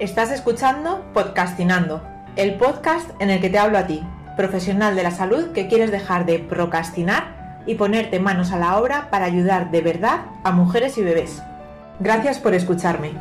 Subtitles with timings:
[0.00, 2.02] Estás escuchando Podcastinando,
[2.34, 4.02] el podcast en el que te hablo a ti,
[4.36, 9.08] profesional de la salud que quieres dejar de procrastinar y ponerte manos a la obra
[9.10, 11.40] para ayudar de verdad a mujeres y bebés.
[12.00, 13.12] Gracias por escucharme.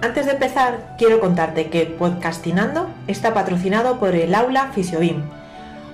[0.00, 5.24] Antes de empezar, quiero contarte que Podcastinando está patrocinado por el Aula Fisiobim,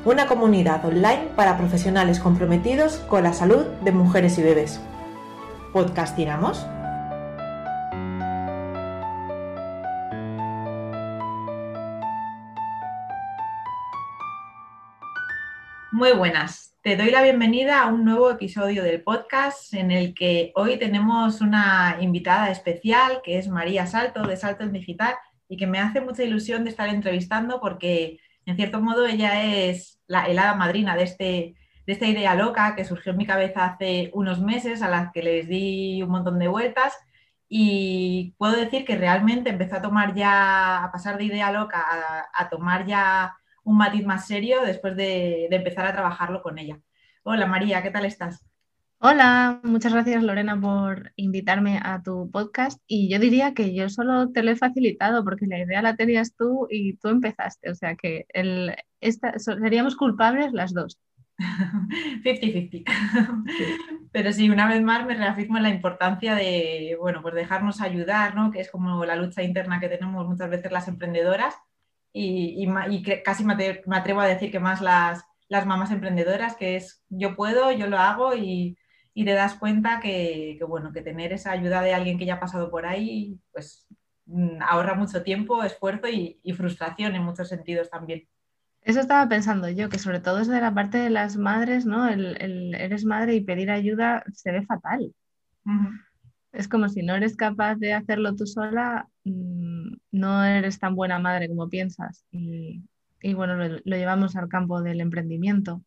[0.04, 4.78] una comunidad online para profesionales comprometidos con la salud de mujeres y bebés.
[5.72, 6.64] ¿Podcastinamos?
[15.98, 20.52] Muy buenas, te doy la bienvenida a un nuevo episodio del podcast en el que
[20.54, 25.16] hoy tenemos una invitada especial que es María Salto de Saltos Digital
[25.48, 30.00] y que me hace mucha ilusión de estar entrevistando porque en cierto modo ella es
[30.06, 34.12] la helada madrina de, este, de esta idea loca que surgió en mi cabeza hace
[34.14, 36.96] unos meses a las que les di un montón de vueltas.
[37.48, 42.48] Y puedo decir que realmente empezó a tomar ya, a pasar de idea loca a
[42.48, 43.37] tomar ya
[43.68, 46.80] un matiz más serio después de, empezar a trabajarlo con ella.
[47.22, 48.42] Hola María, ¿qué tal estás?
[48.98, 54.30] Hola, muchas gracias Lorena por invitarme a tu podcast y yo diría que yo solo
[54.30, 57.94] te lo he facilitado porque la idea la tenías tú y tú empezaste, o sea
[57.94, 58.74] que el,
[59.36, 60.98] seríamos culpables las dos.
[62.24, 62.84] 50-50.
[64.12, 68.34] Pero sí, una vez más me reafirmo en la importancia de, bueno, pues dejarnos ayudar,
[68.34, 68.50] ¿no?
[68.50, 71.54] Que es como la lucha interna que tenemos muchas veces las emprendedoras
[72.18, 77.36] y, casi me atrevo a decir que más las, las mamás emprendedoras, que es yo
[77.36, 78.76] puedo, yo lo hago y,
[79.18, 82.40] y te das cuenta que, bueno, que tener esa ayuda de alguien que ya ha
[82.40, 83.88] pasado por ahí, pues
[84.26, 88.28] mm, ahorra mucho tiempo, esfuerzo y, frustración en muchos sentidos también.
[88.80, 92.08] Eso estaba pensando yo, que sobre todo es de la parte de las madres, ¿no?
[92.08, 95.12] El, eres madre y pedir ayuda se ve fatal.
[96.52, 101.18] Es como si no eres capaz de hacerlo tú sola, mm, no eres tan buena
[101.18, 102.24] madre como piensas.
[102.30, 102.82] Y,
[103.34, 105.82] bueno, lo, llevamos al campo del emprendimiento.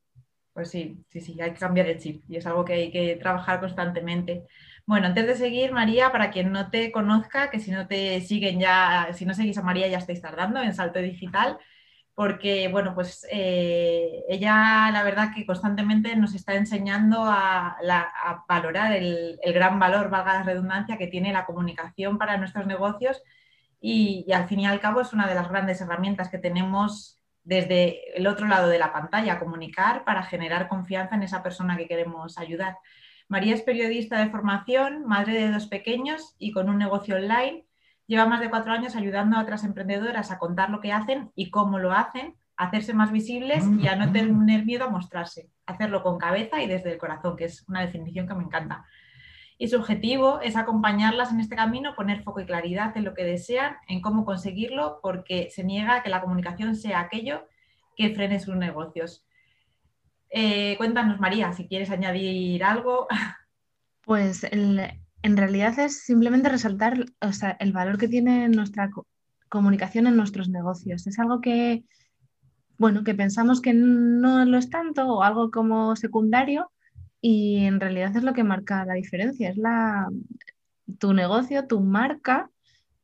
[0.53, 3.15] Pues sí, sí, sí, hay que cambiar el chip y es algo que hay que
[3.15, 4.45] trabajar constantemente.
[4.85, 8.59] Bueno, antes de seguir, María, para quien no te conozca, que si no te siguen
[8.59, 11.57] ya, si no seguís a María ya estáis tardando en Salto Digital,
[12.15, 17.77] porque, bueno, pues eh, ella la verdad que constantemente nos está enseñando a,
[18.47, 23.21] valorar el, gran valor, valga la redundancia, que tiene la comunicación para nuestros negocios
[23.79, 28.17] y, al fin y al cabo es una de las grandes herramientas que tenemos desde
[28.17, 32.37] el otro lado de la pantalla, comunicar para generar confianza en esa persona que queremos
[32.37, 32.77] ayudar.
[33.29, 37.65] María es periodista de formación, madre de dos pequeños y con un negocio online
[38.11, 41.49] Lleva más de cuatro años ayudando a otras emprendedoras a contar lo que hacen y
[41.49, 44.11] cómo lo hacen, a hacerse más visibles y a no mm.
[44.11, 48.27] tener miedo a mostrarse, hacerlo con cabeza y desde el corazón, que es una definición
[48.27, 48.83] que me encanta.
[49.57, 53.23] Y su objetivo es acompañarlas en este camino, poner foco y claridad en lo que
[53.23, 57.47] desean, en cómo conseguirlo, porque se niega a que la comunicación sea aquello
[57.95, 59.25] que frene sus negocios.
[60.31, 63.07] Eh, cuéntanos, María, si quieres añadir algo.
[64.03, 67.05] Pues el, en realidad es simplemente resaltar
[67.59, 68.89] el valor que tiene nuestra
[69.49, 71.05] comunicación en nuestros negocios.
[71.07, 71.83] Es algo que,
[72.77, 76.71] bueno, que pensamos que no lo es tanto o algo como secundario
[77.21, 79.49] y en realidad es lo que marca la diferencia.
[79.49, 80.09] Es la,
[80.97, 82.49] tu negocio, tu marca,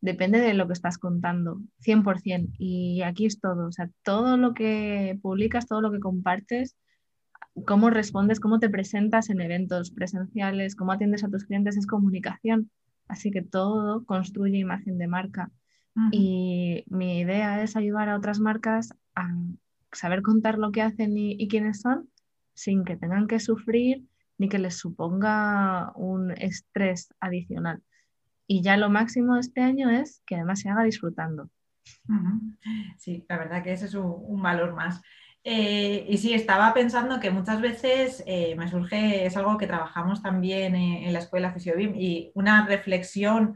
[0.01, 2.55] depende de lo que estás contando, 100%.
[2.57, 6.75] Y aquí es todo, o sea, todo lo que publicas, todo lo que compartes
[7.65, 12.69] cómo respondes, cómo te presentas en eventos presenciales, cómo atiendes a tus clientes, es comunicación.
[13.07, 15.51] Así que todo construye imagen de marca.
[16.11, 19.33] Y mi idea es ayudar a otras marcas a
[19.91, 22.07] saber contar lo que hacen y, quiénes son
[22.53, 24.03] sin que tengan que sufrir
[24.37, 27.81] ni que les suponga un estrés adicional.
[28.45, 31.49] Y ya lo máximo este año es que además se haga disfrutando.
[32.97, 35.01] Sí, la verdad que ese es un valor más.
[35.43, 40.21] Eh, y sí, estaba pensando que muchas veces eh, me surge, es algo que trabajamos
[40.21, 43.55] también en, la escuela Fisiobim y una reflexión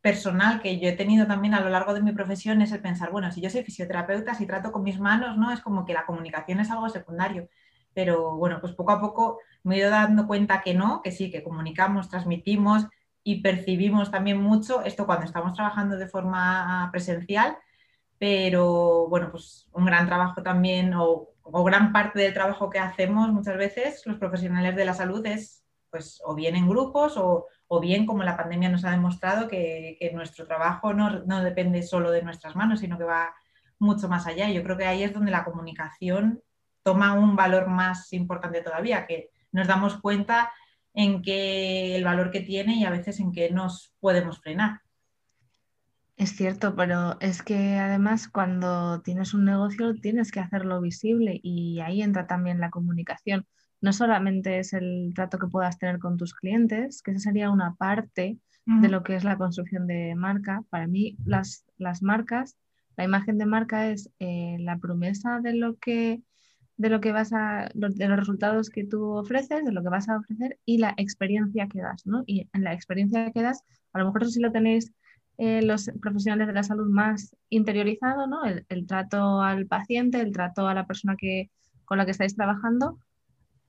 [0.00, 3.10] personal que yo he tenido también a lo largo de mi profesión es el pensar,
[3.12, 5.52] bueno, si yo soy fisioterapeuta, si trato con mis manos, ¿no?
[5.52, 7.48] Es como que la comunicación es algo secundario.
[7.94, 11.30] Pero bueno, pues poco a poco me he ido dando cuenta que no, que sí,
[11.30, 12.86] que comunicamos, transmitimos
[13.22, 17.58] y percibimos también mucho esto cuando estamos trabajando de forma presencial
[18.18, 21.30] pero bueno, pues un gran trabajo también o,
[21.64, 26.20] gran parte del trabajo que hacemos muchas veces los profesionales de la salud es pues
[26.24, 27.46] o bien en grupos o,
[27.80, 32.22] bien como la pandemia nos ha demostrado que, nuestro trabajo no, no, depende solo de
[32.22, 33.34] nuestras manos, sino que va
[33.78, 34.50] mucho más allá.
[34.50, 36.42] Yo creo que ahí es donde la comunicación
[36.82, 40.52] toma un valor más importante todavía, que nos damos cuenta
[40.94, 44.80] en que el valor que tiene y a veces en que nos podemos frenar.
[46.18, 51.78] Es cierto, pero es que además cuando tienes un negocio tienes que hacerlo visible y
[51.78, 53.46] ahí entra también la comunicación.
[53.80, 57.76] No solamente es el trato que puedas tener con tus clientes, que esa sería una
[57.76, 58.36] parte
[58.66, 60.64] de lo que es la construcción de marca.
[60.70, 62.56] Para mí las, las marcas,
[62.96, 66.20] la imagen de marca es eh, la promesa de lo que
[66.76, 70.08] de lo que vas a, de los resultados que tú ofreces, de lo que vas
[70.08, 72.22] a ofrecer y la experiencia que das, ¿no?
[72.26, 74.92] Y en la experiencia que das, a lo mejor eso sí lo tenéis
[75.40, 78.40] eh, los profesionales de la salud más interiorizado, ¿no?
[78.44, 81.48] El, trato al paciente, el trato a la persona que,
[81.84, 82.98] con la que estáis trabajando,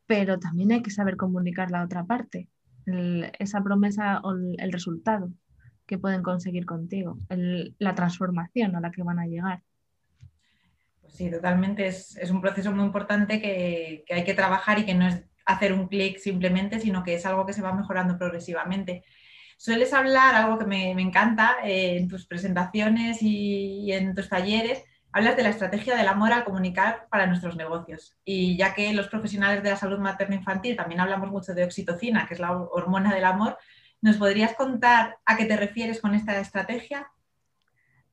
[0.07, 2.47] pero también hay que saber comunicar la otra parte,
[3.37, 5.31] esa promesa o el, resultado
[5.85, 9.61] que pueden conseguir contigo, la transformación a la que van a llegar.
[11.01, 11.85] Pues sí, totalmente.
[11.85, 15.73] Es, un proceso muy importante que, que hay que trabajar y que no es hacer
[15.73, 19.03] un clic simplemente, sino que es algo que se va mejorando progresivamente
[19.59, 25.35] sueles hablar, algo que me, encanta, eh, en tus presentaciones y, en tus talleres, hablas
[25.35, 28.17] de la estrategia del amor al comunicar para nuestros negocios.
[28.23, 32.35] Y ya que los profesionales de la salud materno-infantil también hablamos mucho de oxitocina, que
[32.35, 33.57] es la hormona del amor,
[34.01, 37.07] ¿nos podrías contar a qué te refieres con esta estrategia?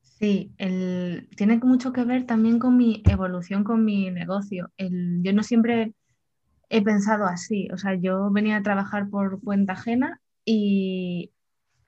[0.01, 4.69] Sí, tiene mucho que ver también con mi evolución con mi negocio.
[4.77, 5.93] yo no siempre
[6.67, 11.31] he pensado así, o sea, yo venía a trabajar por cuenta ajena y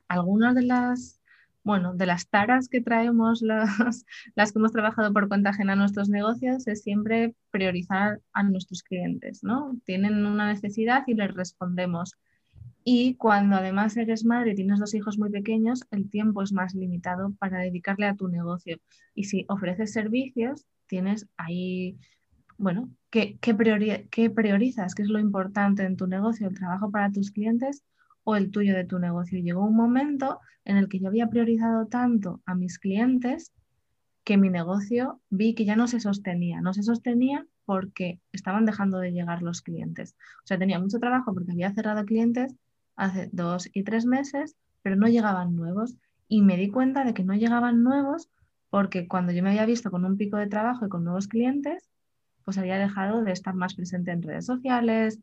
[0.09, 1.21] algunas de las,
[1.63, 5.75] bueno, de las taras que traemos las, las que hemos trabajado por cuenta ajena a
[5.77, 9.77] nuestros negocios es siempre priorizar a nuestros clientes, ¿no?
[9.85, 12.15] Tienen una necesidad y les respondemos.
[12.83, 16.73] Y cuando además eres madre y tienes dos hijos muy pequeños, el tiempo es más
[16.73, 18.77] limitado para dedicarle a tu negocio.
[19.13, 21.99] Y si ofreces servicios, tienes ahí,
[22.57, 24.95] bueno, ¿qué, qué, qué priorizas?
[24.95, 26.47] ¿Qué es lo importante en tu negocio?
[26.47, 27.83] ¿El trabajo para tus clientes
[28.29, 29.39] o el tuyo de tu negocio.
[29.39, 33.51] Llegó un momento en el que yo había priorizado tanto a mis clientes
[34.23, 36.61] que mi negocio vi que ya no se sostenía.
[36.61, 40.15] No se sostenía porque estaban dejando de llegar los clientes.
[40.43, 42.53] O sea, tenía mucho trabajo porque había cerrado clientes
[42.95, 45.95] hace dos y tres meses, pero no llegaban nuevos.
[46.27, 48.29] Y me di cuenta de que no llegaban nuevos
[48.69, 51.89] porque cuando yo me había visto con un pico de trabajo y con nuevos clientes,
[52.45, 55.19] pues había dejado de estar más presente en redes sociales,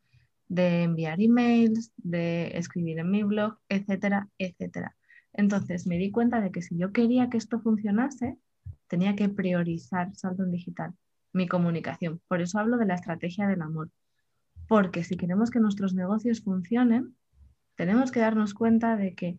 [0.48, 4.96] de enviar emails, de escribir en mi blog, etcétera, etcétera.
[5.32, 8.38] Entonces me di cuenta de que si yo quería que esto funcionase,
[8.86, 10.94] tenía que priorizar salto en digital,
[11.32, 12.20] mi comunicación.
[12.28, 13.90] Por eso hablo de la estrategia del amor.
[14.68, 17.14] Porque si queremos que nuestros negocios funcionen,
[17.76, 19.38] tenemos que darnos cuenta de que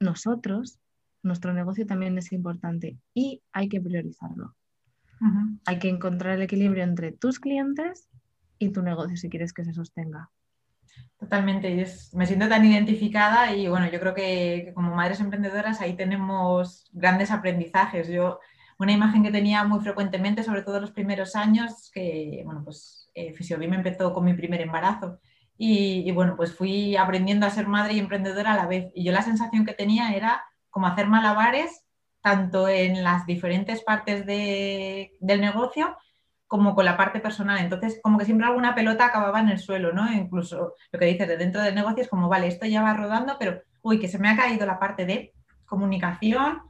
[0.00, 0.80] nosotros,
[1.22, 4.54] nuestro negocio también es importante y hay que priorizarlo.
[5.66, 8.08] Hay que encontrar el equilibrio entre tus clientes
[8.58, 10.30] y tu negocio si quieres que se sostenga.
[11.18, 16.88] Totalmente, me siento tan identificada y bueno, yo creo que, como madres emprendedoras ahí tenemos
[16.92, 18.08] grandes aprendizajes.
[18.08, 18.38] Yo,
[18.78, 23.34] una imagen que tenía muy frecuentemente, sobre todo los primeros años, que bueno, pues eh,
[23.58, 25.18] me empezó con mi primer embarazo
[25.60, 28.92] y, bueno, pues fui aprendiendo a ser madre y emprendedora a la vez.
[28.94, 31.84] Y yo la sensación que tenía era como hacer malabares
[32.20, 35.96] tanto en las diferentes partes del negocio
[36.48, 37.58] como con la parte personal.
[37.58, 40.10] Entonces, como que siempre alguna pelota acababa en el suelo, ¿no?
[40.12, 43.36] Incluso lo que dices de dentro del negocio es como, vale, esto ya va rodando,
[43.38, 45.34] pero, uy, que se me ha caído la parte de
[45.66, 46.62] comunicación,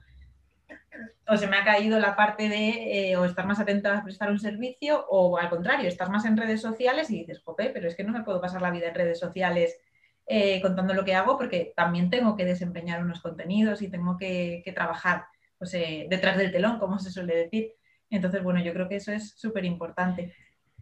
[1.29, 4.31] o se me ha caído la parte de eh, o estar más atento a prestar
[4.31, 7.95] un servicio, o al contrario, estar más en redes sociales y dices, jope, pero es
[7.95, 9.79] que no me puedo pasar la vida en redes sociales
[10.27, 14.63] eh, contando lo que hago porque también tengo que desempeñar unos contenidos y tengo que,
[14.75, 15.27] trabajar
[15.59, 17.73] pues, eh, detrás del telón, como se suele decir.
[18.11, 20.35] Entonces, bueno, yo creo que eso es súper importante.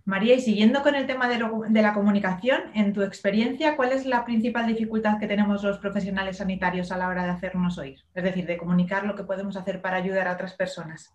[0.06, 4.24] María, y siguiendo con el tema de, la comunicación, en tu experiencia, ¿cuál es la
[4.24, 7.98] principal dificultad que tenemos los profesionales sanitarios a la hora de hacernos oír?
[8.14, 11.12] Es decir, de comunicar lo que podemos hacer para ayudar a otras personas.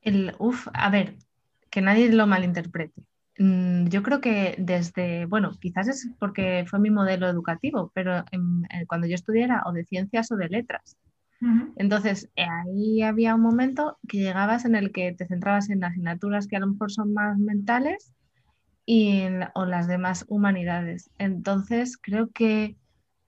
[0.00, 1.16] El, uf, a ver,
[1.70, 3.02] que nadie lo malinterprete.
[3.38, 8.24] Mm, yo creo que desde, bueno, quizás es porque fue mi modelo educativo, pero
[8.86, 10.96] cuando yo estudiara o de ciencias o de letras.
[11.76, 16.48] Entonces, eh, ahí había un momento que llegabas en el que te centrabas en asignaturas
[16.48, 18.12] que a lo mejor son más mentales
[18.84, 19.22] y
[19.54, 21.10] o las demás humanidades.
[21.18, 22.76] Entonces, creo que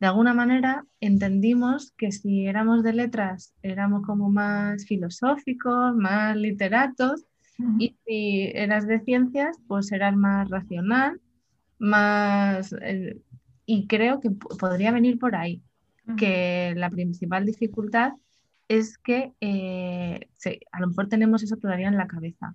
[0.00, 7.26] de alguna manera entendimos que si éramos de letras éramos como más filosóficos, más literatos,
[7.78, 11.20] y si eras de ciencias, pues eras más racional,
[11.78, 12.74] más...
[12.80, 13.20] Eh,
[13.66, 15.62] y creo que podría venir por ahí
[16.16, 18.12] que la principal dificultad
[18.68, 20.28] es que eh,
[20.72, 22.54] a lo mejor tenemos eso todavía en la cabeza,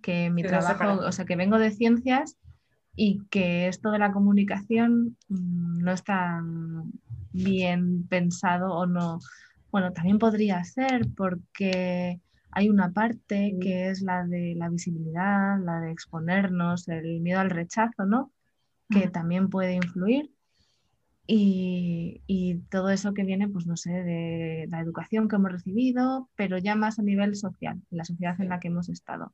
[0.00, 2.36] que mi trabajo, o sea, que vengo de ciencias
[2.94, 6.42] y que esto de la comunicación mm, no está,
[7.32, 9.20] bien pensado o no.
[9.70, 12.20] Bueno, también podría ser porque
[12.50, 17.50] hay una parte que es la de la visibilidad, la de exponernos, el miedo al
[17.50, 18.30] rechazo, ¿no?
[18.90, 20.30] Que también puede influir.
[21.26, 26.28] Y, y, todo eso que viene, pues no sé, de la educación que hemos recibido,
[26.34, 29.32] pero ya más a nivel social, la sociedad en la que hemos estado.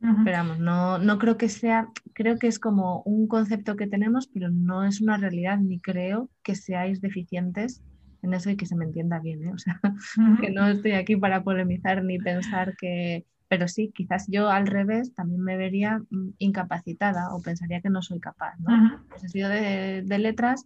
[0.00, 4.28] Pero vamos, no, no creo que sea, creo que es como un concepto que tenemos,
[4.28, 7.82] pero no es una realidad, ni creo que seáis deficientes
[8.22, 9.52] en eso y que se me entienda bien, ¿eh?
[9.52, 9.78] o sea,
[10.40, 15.14] que no estoy aquí para polemizar ni pensar que, pero sí, quizás yo al revés
[15.14, 19.02] también me vería mm, incapacitada o pensaría que no soy capaz, ¿no?
[19.22, 20.64] He sido de, de, letras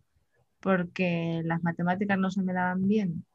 [0.64, 3.26] porque las matemáticas no se me daban bien.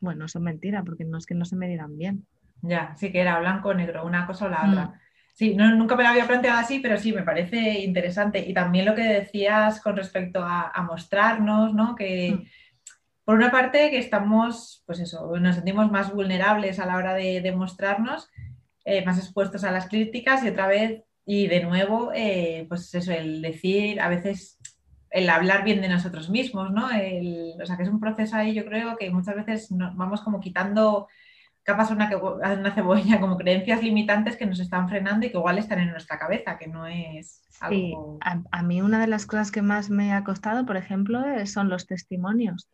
[0.00, 2.26] Bueno, eso es mentira, porque no es que no se me dieran bien.
[2.60, 4.84] Ya, sí que era blanco o negro, una cosa o la otra.
[4.84, 4.92] Mm.
[5.32, 8.38] Sí, no, nunca me lo había planteado así, pero sí, me parece interesante.
[8.46, 11.94] Y también lo que decías con respecto a, mostrarnos, ¿no?
[11.94, 12.44] Que mm.
[13.24, 17.50] por una parte que estamos, pues eso, nos sentimos más vulnerables a la hora de,
[17.56, 18.28] mostrarnos,
[18.84, 23.10] eh, más expuestos a las críticas y otra vez, y de nuevo, eh, pues eso,
[23.10, 24.58] el decir, a veces
[25.14, 26.86] el hablar bien de nosotros mismos, ¿no?
[26.86, 30.40] o sea, que es un proceso ahí, yo creo que muchas veces nos vamos como
[30.40, 31.06] quitando
[31.62, 35.78] capas una, una cebolla, como creencias limitantes que nos están frenando y que igual están
[35.78, 38.18] en nuestra cabeza, que no es algo...
[38.20, 41.46] Sí, a, mí una de las cosas que más me ha costado, por ejemplo, eh,
[41.46, 42.68] son los testimonios.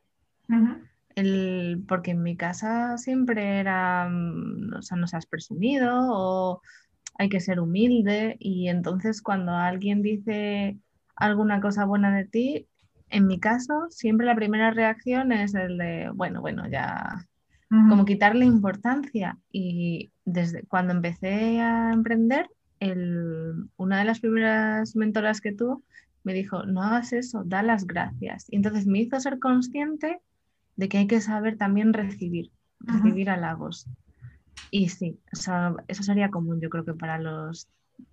[1.14, 6.62] El, porque en mi casa siempre era, mm, o sea, no seas presumido o
[7.18, 10.78] hay que ser humilde y entonces cuando alguien dice
[11.20, 12.66] alguna cosa buena de ti,
[13.08, 17.26] en mi caso siempre la primera reacción es el de, bueno, bueno, ya
[17.88, 19.38] como quitarle importancia.
[19.52, 22.48] Y desde cuando empecé a emprender,
[23.76, 25.82] una de las primeras mentoras que tuvo
[26.24, 28.46] me dijo, no hagas eso, da las gracias.
[28.48, 30.20] Y entonces me hizo ser consciente
[30.76, 32.50] de que hay que saber también recibir,
[32.80, 33.86] recibir halagos.
[34.70, 37.68] Y sí, eso sería común, yo creo que para los,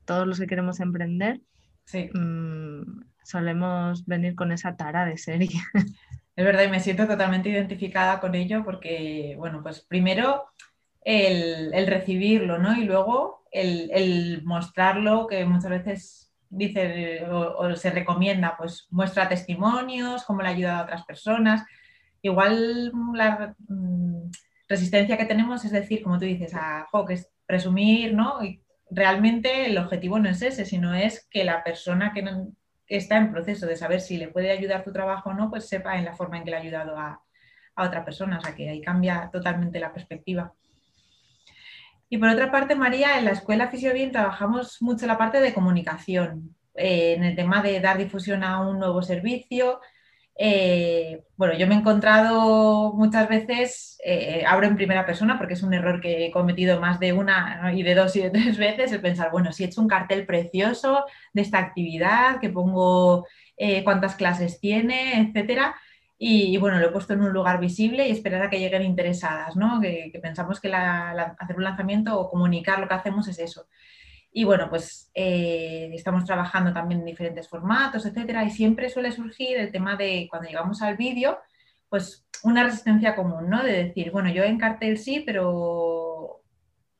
[0.05, 1.41] todos los que queremos emprender,
[1.93, 5.61] mm, solemos venir con esa tara de serie.
[6.37, 10.45] Es verdad y me siento totalmente identificada con ello porque, bueno, pues primero
[11.03, 12.75] el, recibirlo, ¿no?
[12.75, 20.43] Y luego el, mostrarlo, que muchas veces dice o, se recomienda, pues muestra testimonios, cómo
[20.43, 21.65] le ha ayudado a otras personas.
[22.21, 24.29] Igual la mm,
[24.69, 28.43] resistencia que tenemos es decir, como tú dices, a que es presumir, ¿no?
[28.43, 32.23] Y realmente el objetivo no es ese, sino es que la persona que,
[32.87, 35.97] está en proceso de saber si le puede ayudar tu trabajo o no, pues sepa
[35.97, 37.21] en la forma en que le ha ayudado a,
[37.75, 38.39] otra persona.
[38.39, 40.51] O sea que ahí cambia totalmente la perspectiva.
[42.09, 46.55] Y por otra parte, María, en la escuela Fisiobien trabajamos mucho la parte de comunicación,
[46.73, 49.79] eh, en el tema de dar difusión a un nuevo servicio,
[50.39, 55.63] eh, bueno, yo me he encontrado muchas veces, eh, abro en primera persona porque es
[55.63, 58.91] un error que he cometido más de una y de dos y de tres veces,
[58.91, 63.25] el pensar, bueno, si he hecho un cartel precioso de esta actividad, que pongo
[63.57, 65.75] eh, cuántas clases tiene, etcétera,
[66.19, 69.55] y, bueno, lo he puesto en un lugar visible y esperar a que lleguen interesadas,
[69.55, 69.79] ¿no?
[69.79, 73.67] Que, pensamos que hacer un lanzamiento o comunicar lo que hacemos es eso.
[74.31, 79.57] Y bueno, pues eh, estamos trabajando también en diferentes formatos, etcétera, y siempre suele surgir
[79.57, 81.39] el tema de cuando llegamos al vídeo,
[81.89, 83.63] pues una resistencia común, ¿no?
[83.63, 86.43] De decir, bueno, yo en cartel sí, pero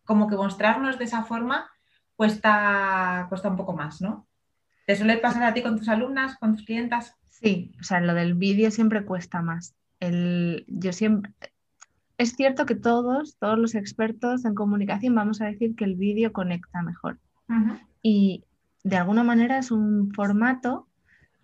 [0.03, 1.69] como que mostrarnos de esa forma
[2.15, 4.27] cuesta, cuesta un poco más, ¿no?
[4.85, 7.13] ¿Te suele pasar a ti con tus alumnas, con tus clientas?
[7.29, 9.75] Sí, o sea, lo del vídeo siempre cuesta más.
[9.99, 11.33] El, yo siempre,
[12.17, 16.33] es cierto que todos, todos los expertos en comunicación vamos a decir que el vídeo
[16.33, 17.19] conecta mejor.
[18.01, 18.43] Y
[18.83, 20.87] de alguna manera es un formato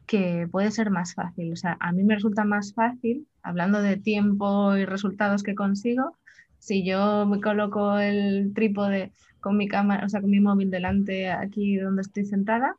[0.08, 1.53] que puede ser más fácil.
[1.53, 6.18] O sea, a mí me resulta más fácil, hablando de tiempo y resultados que consigo,
[6.60, 9.12] si yo me coloco el trípode
[9.42, 12.77] con mi cámara, o sea, con mi móvil delante aquí donde estoy sentada,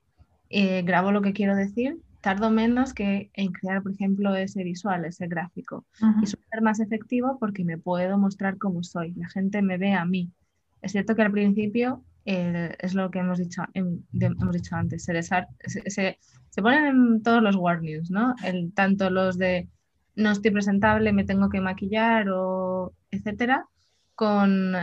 [0.50, 5.04] eh, grabo lo que quiero decir tardo menos que en crear, por ejemplo, ese visual,
[5.04, 5.84] ese gráfico.
[6.22, 9.12] Y suele ser más efectivo porque me puedo mostrar cómo soy.
[9.12, 10.32] La gente me ve a mí.
[10.80, 15.22] Es cierto que al principio eh, es lo que hemos dicho, hemos dicho antes, se,
[15.22, 18.34] se, se, ponen en todos los warnings, ¿no?
[18.42, 19.68] El, tanto los de
[20.16, 23.66] no estoy presentable, me tengo que maquillar o etcétera,
[24.14, 24.74] con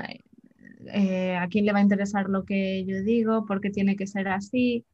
[0.94, 4.06] eh, a quién le va a interesar lo que yo digo, por qué tiene que
[4.06, 4.86] ser así.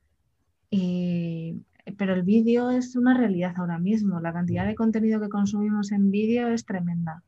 [0.69, 1.63] Y
[1.97, 4.19] pero el vídeo es una realidad ahora mismo.
[4.19, 7.23] La cantidad de contenido que consumimos en vídeo es tremenda.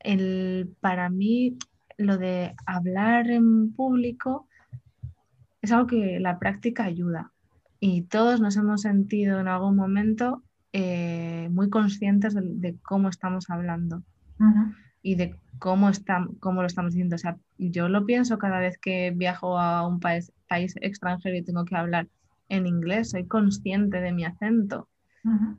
[0.00, 1.58] el, para mí,
[1.98, 4.46] lo de hablar en público
[5.62, 7.32] es algo que la práctica ayuda.
[7.80, 10.42] Y todos nos hemos sentido en algún momento
[10.72, 14.02] eh, muy conscientes de, cómo estamos hablando
[15.02, 17.16] y de cómo, está, cómo lo estamos diciendo.
[17.16, 21.42] O sea, yo lo pienso cada vez que viajo a un país, país extranjero y
[21.42, 22.08] tengo que hablar
[22.48, 24.88] en inglés, soy consciente de mi acento.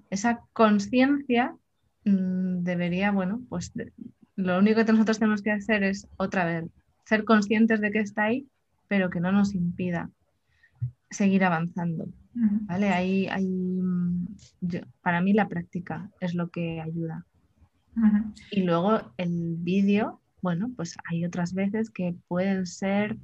[0.10, 1.54] Esa conciencia
[2.06, 3.74] mm, debería, bueno, pues
[4.38, 6.66] lo único que nosotros tenemos que hacer es otra vez
[7.06, 8.48] ser conscientes de que está ahí,
[8.88, 10.10] pero que no nos impida
[11.10, 12.08] seguir avanzando.
[12.34, 12.90] ¿vale?
[12.90, 14.28] Ahí, mm,
[15.02, 17.26] para mí la práctica es lo que ayuda.
[18.52, 23.18] Y luego el vídeo, bueno, pues hay otras veces que pueden ser,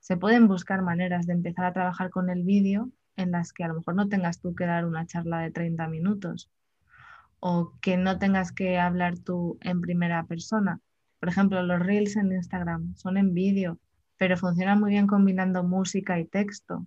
[0.00, 3.68] se pueden buscar maneras de empezar a trabajar con el vídeo en las que a
[3.68, 6.50] lo mejor no tengas tú que dar una charla de 30 minutos
[7.40, 10.80] o que no tengas que hablar tú en primera persona.
[11.20, 13.78] Por ejemplo, los reels en Instagram son en vídeo,
[14.16, 16.86] pero funcionan muy bien combinando música y texto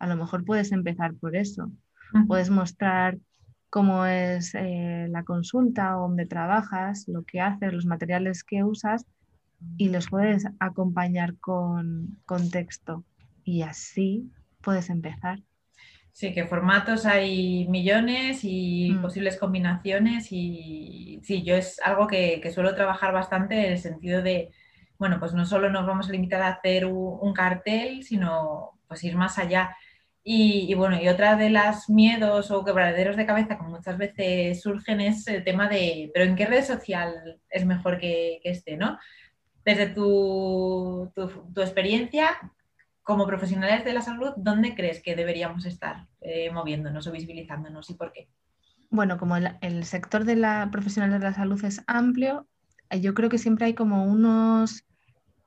[0.00, 1.70] a lo mejor puedes empezar por eso.
[2.26, 3.18] Puedes mostrar
[3.68, 9.06] cómo es eh, la consulta, dónde trabajas, lo que haces, los materiales que usas
[9.76, 13.04] y los puedes acompañar con, con texto.
[13.44, 15.40] Y así puedes empezar.
[16.20, 19.00] Sí, que formatos hay millones y mm.
[19.00, 24.50] posibles combinaciones y sí, yo es algo que, suelo trabajar bastante en el sentido de,
[24.98, 29.16] bueno, pues no solo nos vamos a limitar a hacer un cartel, sino pues ir
[29.16, 29.74] más allá.
[30.22, 35.00] Y, bueno, y otra de las miedos o quebraderos de cabeza que muchas veces surgen
[35.00, 38.98] es el tema de, pero ¿en qué red social es mejor que, esté, no?
[39.64, 42.36] Desde tu, tu, experiencia
[43.10, 47.94] como profesionales de la salud, ¿dónde crees que deberíamos estar eh, moviéndonos o visibilizándonos y
[47.94, 48.28] por qué?
[48.88, 52.46] Bueno, como el, el sector de la profesional de la salud es amplio,
[53.00, 54.84] yo creo que siempre hay como unos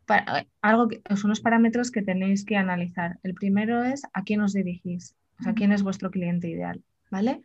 [0.09, 3.17] eh, algo que, son unos parámetros que tenéis que analizar.
[3.23, 7.43] El primero es a quién os dirigís, o sea, quién es vuestro cliente ideal, ¿vale?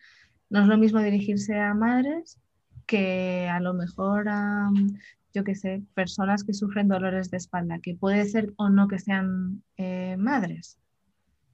[0.50, 2.40] No es lo mismo dirigirse a madres
[2.87, 4.68] que a lo mejor a,
[5.35, 8.99] yo qué sé, personas que sufren dolores de espalda, que puede ser o no que
[8.99, 10.78] sean eh, madres,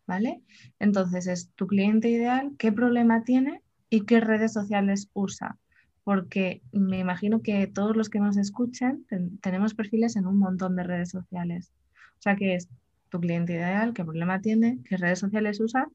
[0.07, 0.43] ¿vale?
[0.79, 5.59] Entonces es tu cliente ideal, qué problema tiene y qué redes sociales usa
[6.05, 9.05] porque me imagino que todos los que nos escuchan
[9.41, 11.73] tenemos perfiles en un montón de redes sociales.
[12.19, 12.69] O sea, que es
[13.09, 15.89] tu cliente ideal, qué problema tiene, qué redes sociales usa.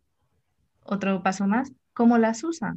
[0.84, 2.76] Otro paso más, ¿cómo las usa?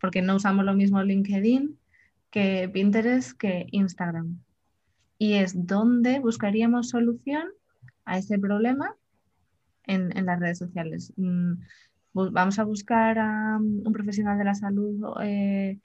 [0.00, 1.78] Porque no usamos lo mismo LinkedIn
[2.34, 4.40] que Pinterest que Instagram.
[5.18, 7.46] Y es donde buscaríamos solución
[8.04, 8.96] a ese problema
[9.84, 11.12] en, las redes sociales.
[11.16, 11.52] Mm,
[12.12, 15.14] vamos a buscar a un profesional de la salud.
[15.22, 15.78] Eh,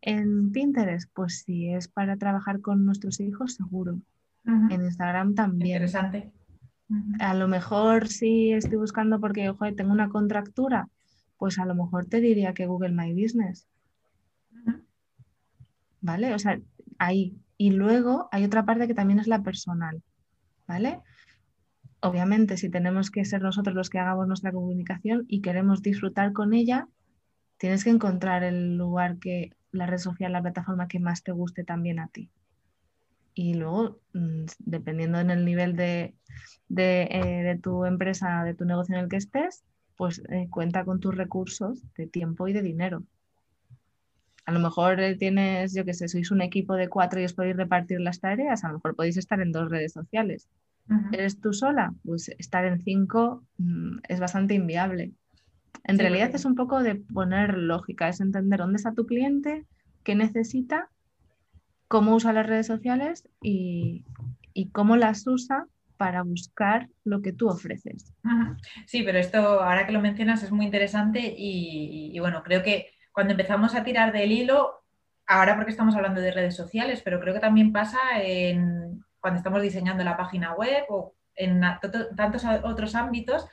[0.00, 3.98] en Pinterest, pues si es para trabajar con nuestros hijos, seguro.
[4.44, 5.72] En Instagram también.
[5.72, 6.30] Interesante.
[7.18, 10.88] A lo mejor si estoy buscando porque tengo una contractura,
[11.36, 13.66] pues a lo mejor te diría que Google My Business.
[16.06, 16.34] ¿Vale?
[16.34, 16.60] O sea,
[16.98, 17.36] ahí.
[17.58, 20.02] Y luego hay otra parte que también es la personal.
[20.68, 21.00] ¿Vale?
[22.00, 26.54] Obviamente, si tenemos que ser nosotros los que hagamos nuestra comunicación y queremos disfrutar con
[26.54, 26.88] ella,
[27.56, 31.64] tienes que encontrar el lugar que, la red social, la plataforma que más te guste
[31.64, 32.30] también a ti.
[33.34, 36.14] Y luego, mm, dependiendo en el nivel de,
[36.76, 39.64] eh, de, tu empresa, de tu negocio en el que estés,
[39.96, 43.02] pues eh, cuenta con tus recursos de tiempo y de dinero.
[44.46, 47.34] A lo mejor eh, tienes, yo qué sé, sois un equipo de cuatro y os
[47.34, 50.48] podéis repartir las tareas, a lo mejor podéis estar en dos redes sociales.
[51.10, 51.92] ¿Eres tú sola?
[52.04, 55.12] Pues estar en cinco mm, es bastante inviable.
[55.82, 59.66] En realidad es un poco de poner lógica, es entender dónde está tu cliente,
[60.02, 60.90] qué necesita,
[61.88, 64.04] cómo usa las redes sociales y,
[64.72, 68.12] cómo las usa para buscar lo que tú ofreces.
[68.86, 73.32] Sí, pero esto, ahora que lo mencionas, es muy interesante y, bueno, creo que cuando
[73.32, 74.84] empezamos a tirar del hilo,
[75.26, 79.62] ahora porque estamos hablando de redes sociales, pero creo que también pasa en, cuando estamos
[79.62, 81.62] diseñando la página web o en
[82.14, 83.48] tantos otros ámbitos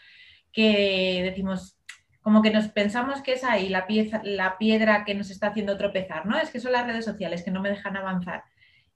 [0.52, 1.80] que decimos,
[2.21, 5.78] como que nos pensamos que es ahí la, pieza, la piedra que nos está haciendo
[5.78, 6.38] tropezar, ¿no?
[6.38, 8.43] Es que son las redes sociales que no me dejan avanzar.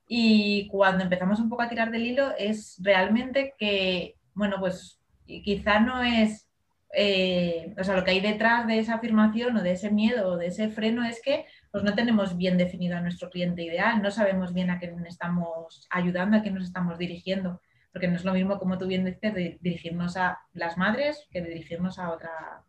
[0.05, 5.79] Y cuando empezamos un poco a tirar del hilo es realmente que, bueno, pues quizá
[5.79, 6.46] no es,
[6.93, 10.37] eh, o sea, lo que hay detrás de esa afirmación o de ese miedo o
[10.37, 14.09] de ese freno es que pues no tenemos bien definido a nuestro cliente ideal, no
[14.11, 18.33] sabemos bien a quién estamos ayudando, a quién nos estamos dirigiendo, porque no es lo
[18.33, 22.63] mismo, como tú bien dices, de dirigirnos a las madres que dirigirnos a otra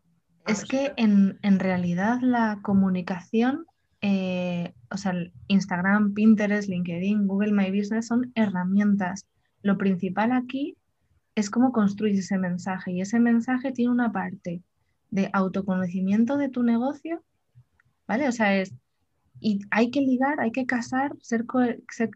[0.48, 3.66] es que en, realidad la comunicación,
[4.00, 5.12] eh, o sea,
[5.48, 9.26] Instagram, Pinterest, LinkedIn, Google My Business son herramientas.
[9.60, 10.78] Lo principal aquí
[11.38, 14.62] es cómo construyes ese mensaje y ese mensaje tiene una parte
[15.10, 17.22] de autoconocimiento de tu negocio
[18.08, 18.26] ¿vale?
[18.26, 18.74] O sea, es,
[19.38, 21.44] y hay que ligar, hay que casar, ser,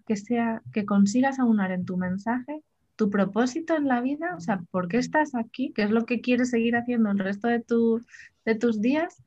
[0.05, 2.65] que sea, que consigas aunar en tu mensaje
[2.97, 5.73] tu propósito en la vida, o sea, ¿por qué estás aquí?
[5.75, 8.05] ¿Qué es lo que quieres seguir haciendo el resto de, tu,
[8.45, 9.23] de tus días?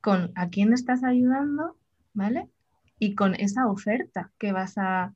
[0.00, 1.76] Con a quién estás ayudando,
[2.14, 2.48] ¿vale?
[2.98, 5.14] Y con esa oferta que vas a,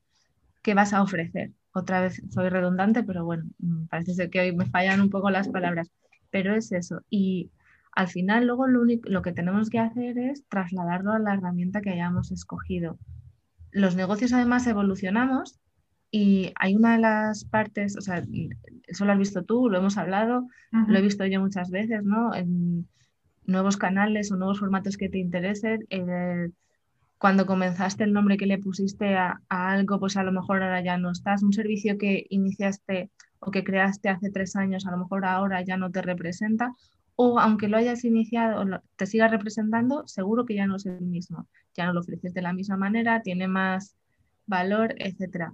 [0.61, 1.51] que vas a ofrecer.
[1.73, 5.29] Otra vez soy redundante, pero bueno, mm, parece ser que hoy me fallan un poco
[5.29, 5.91] las palabras,
[6.31, 7.01] pero es eso.
[7.09, 7.51] Y
[7.91, 11.81] al final luego lo, único, lo que tenemos que hacer es trasladarlo a la herramienta
[11.81, 12.97] que hayamos escogido.
[13.71, 15.59] Los negocios además evolucionamos
[16.11, 18.23] y hay una de las partes, o sea,
[18.87, 22.33] eso lo has visto tú, lo hemos hablado, lo he visto yo muchas veces, ¿no?
[22.33, 22.87] En
[23.45, 25.85] nuevos canales o nuevos formatos que te interesen.
[27.19, 30.81] Cuando comenzaste el nombre que le pusiste a, a, algo, pues a lo mejor ahora
[30.81, 31.43] ya no estás.
[31.43, 35.75] Un servicio que iniciaste o que creaste hace tres años, a lo mejor ahora ya
[35.75, 36.73] no te representa.
[37.15, 41.01] O aunque lo hayas iniciado o te siga representando, seguro que ya no es el
[41.01, 41.45] mismo.
[41.75, 43.97] Ya no lo ofreces de la misma manera, tiene más
[44.45, 45.53] valor, etcétera.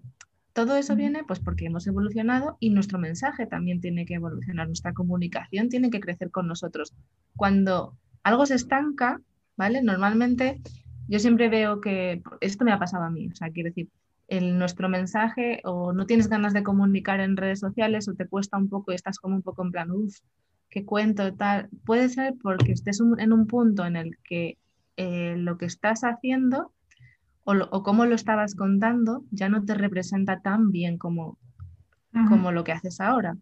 [0.54, 4.94] Todo eso viene pues porque hemos evolucionado y nuestro mensaje también tiene que evolucionar, nuestra
[4.94, 6.94] comunicación tiene que crecer con nosotros.
[7.36, 9.20] Cuando algo se estanca,
[9.58, 9.82] ¿vale?
[9.82, 10.62] Normalmente
[11.08, 13.90] yo siempre veo que esto me ha pasado a mí, o sea, quiero decir,
[14.28, 18.58] el, nuestro mensaje o no tienes ganas de comunicar en redes sociales o te cuesta
[18.58, 20.18] un poco y estás como un poco en plan, uff,
[20.70, 21.70] qué cuento, tal.
[21.86, 24.58] Puede ser porque estés en un punto en el que
[24.98, 26.72] eh, lo que estás haciendo
[27.44, 31.38] o, o, cómo lo estabas contando ya no te representa tan bien como,
[32.28, 33.38] como lo que haces ahora.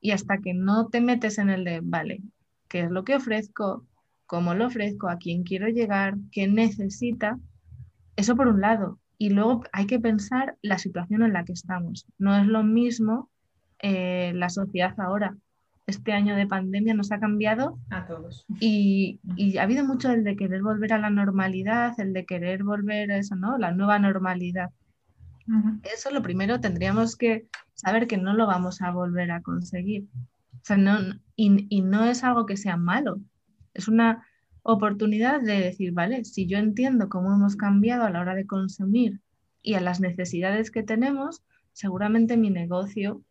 [0.00, 2.22] Y hasta que no te metes en el de, vale,
[2.68, 3.84] ¿qué es lo que ofrezco?
[4.26, 5.08] ¿Cómo lo ofrezco?
[5.08, 6.16] ¿A quién quiero llegar?
[6.32, 7.38] ¿Qué necesita?
[8.16, 8.98] Eso por un lado.
[9.18, 12.06] Y luego hay que pensar la situación en la que estamos.
[12.18, 13.30] No es lo mismo
[13.78, 15.36] eh, la sociedad ahora
[15.86, 18.44] este año de pandemia nos ha cambiado a todos.
[18.60, 19.20] Y,
[19.58, 23.18] ha habido mucho el de querer volver a la normalidad, el de querer volver a
[23.18, 23.56] eso, ¿no?
[23.56, 24.70] La nueva normalidad.
[25.84, 30.06] Eso lo primero tendríamos que saber que no lo vamos a volver a conseguir.
[30.54, 30.98] O sea, no,
[31.36, 33.20] y, y no es algo que sea malo,
[33.76, 34.26] es una
[34.62, 39.20] oportunidad de decir, vale, si yo entiendo cómo hemos cambiado a la hora de consumir
[39.62, 43.22] y a las necesidades que tenemos, seguramente mi negocio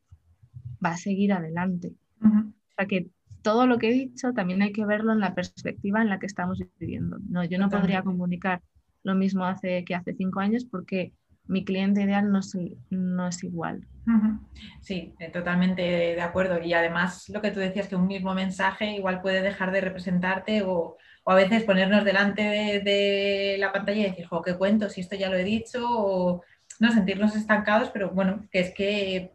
[0.84, 1.94] va a seguir adelante.
[2.22, 3.10] O sea que
[3.42, 6.26] todo lo que he dicho también hay que verlo en la perspectiva en la que
[6.26, 7.18] estamos viviendo.
[7.28, 8.62] No, yo no podría comunicar
[9.04, 11.14] lo mismo hace, que hace cinco años porque
[11.48, 12.58] mi cliente ideal no es,
[12.90, 13.88] no es igual.
[14.82, 16.62] Sí, eh, totalmente de acuerdo.
[16.62, 20.62] Y además lo que tú decías, que un mismo mensaje igual puede dejar de representarte
[20.62, 24.90] o, o a veces ponernos delante de, la pantalla y decir, ¿qué cuento?
[24.90, 26.44] Si esto ya lo he dicho, o
[26.80, 29.32] no sentirnos estancados, pero bueno, que es que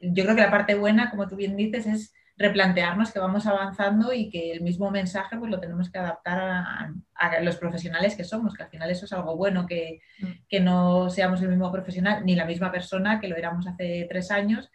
[0.00, 4.12] yo creo que la parte buena, como tú bien dices, es replantearnos que vamos avanzando
[4.12, 8.54] y que el mismo mensaje pues lo tenemos que adaptar a, los profesionales que somos,
[8.54, 10.26] que al final eso es algo bueno, que, mm.
[10.48, 14.30] que, no seamos el mismo profesional ni la misma persona que lo éramos hace tres
[14.30, 14.70] años.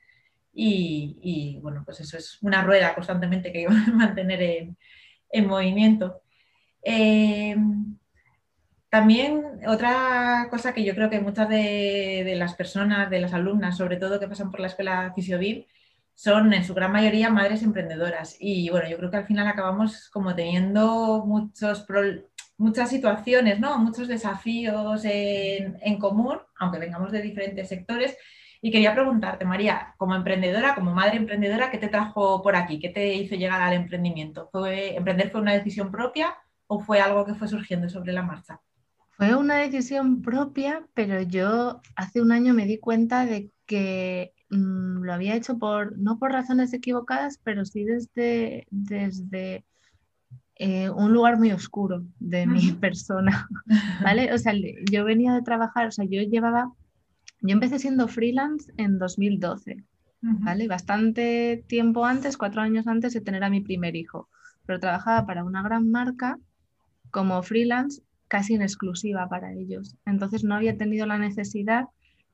[0.51, 4.77] Y, bueno, pues eso es una rueda constantemente que hay que mantener en,
[5.31, 6.21] en movimiento.
[6.81, 7.55] Eh,
[8.89, 13.97] también otra cosa que yo creo que muchas de, las personas, de las alumnas, sobre
[13.97, 15.67] todo que pasan por la escuela Fisiovil,
[16.19, 18.35] son en su gran mayoría madres emprendedoras.
[18.41, 21.85] Y bueno, yo creo que al final acabamos como teniendo muchos
[22.57, 23.77] muchas situaciones, ¿no?
[23.77, 28.17] muchos desafíos en, común, aunque vengamos de diferentes sectores.
[28.61, 32.79] Y quería preguntarte, María, como emprendedora, como madre emprendedora, ¿qué te trajo por aquí?
[32.79, 34.49] ¿Qué te hizo llegar al emprendimiento?
[34.51, 36.35] ¿Fue, ¿Emprender fue una decisión propia
[36.67, 38.59] o fue algo que fue surgiendo sobre la marcha?
[39.19, 45.03] Fue una decisión propia, pero yo hace un año me di cuenta de que mm,
[45.03, 49.65] lo había hecho por, no por razones equivocadas, pero sí desde, desde
[50.55, 53.49] eh, un lugar muy oscuro de mi persona,
[54.01, 54.31] ¿vale?
[54.31, 54.53] O sea,
[54.89, 56.71] yo venía de trabajar, o sea, yo llevaba,
[57.41, 59.83] yo empecé siendo freelance en 2012,
[60.21, 60.69] ¿vale?
[60.69, 64.29] Bastante tiempo antes, cuatro años antes de tener a mi primer hijo,
[64.65, 66.39] pero trabajaba para una gran marca
[67.11, 69.97] como freelance casi en exclusiva para ellos.
[70.05, 71.85] Entonces no había tenido la necesidad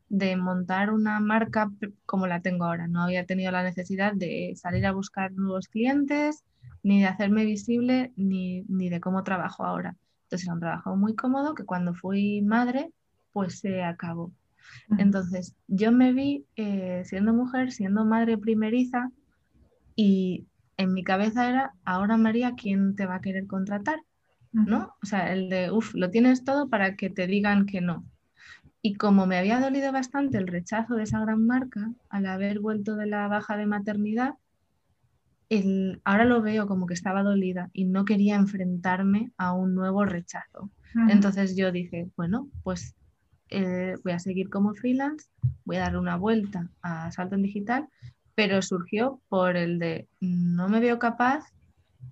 [0.10, 1.72] de montar una marca
[2.06, 2.88] como la tengo ahora.
[2.88, 6.44] No había tenido la necesidad de salir a buscar nuevos clientes,
[6.84, 9.96] ni de hacerme visible, ni, de cómo trabajo ahora.
[10.26, 12.92] Entonces era un trabajo muy cómodo que cuando fui madre,
[13.34, 14.32] pues se acabó.
[14.98, 19.12] Entonces yo me vi eh, siendo mujer, siendo madre primeriza
[19.96, 20.46] y
[20.78, 24.00] en mi cabeza era, ahora María, ¿quién te va a querer contratar?
[24.56, 24.96] ¿No?
[25.04, 28.06] O sea, el de, uff, lo tienes todo para que te digan que no.
[28.82, 32.96] Y como me había dolido bastante el rechazo de esa gran marca al haber vuelto
[32.96, 34.36] de la baja de maternidad,
[36.04, 40.72] ahora lo veo como que estaba dolida y no quería enfrentarme a un nuevo rechazo.
[41.10, 42.96] Entonces yo dije, bueno, pues
[43.50, 45.28] eh, voy a seguir como freelance,
[45.66, 47.88] voy a darle una vuelta a Salto en Digital,
[48.34, 51.44] pero surgió por el de no me veo capaz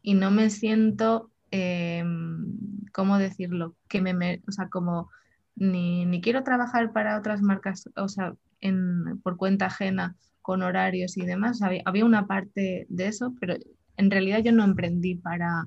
[0.02, 2.48] y no me siento, em,
[2.92, 3.76] ¿cómo decirlo?
[3.88, 5.10] Que me, o sea, como
[5.56, 11.16] ni, ni, quiero trabajar para otras marcas, o sea, en, por cuenta ajena con horarios
[11.16, 11.62] y demás.
[11.62, 13.56] Había, una parte de eso, pero
[13.98, 15.66] en realidad yo no emprendí para